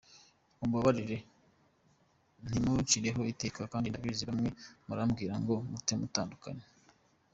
Mumbabarire 0.57 1.17
ntimuncireho 2.47 3.21
iteka, 3.33 3.61
kandi 3.71 3.87
ndabizi 3.91 4.23
bamwe 4.29 4.49
murambwira 4.85 5.33
ngo 5.41 5.53
mute, 5.69 5.93
mutandukane. 6.01 6.63